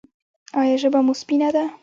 [0.59, 1.63] ایا ژبه مو سپینه ده؟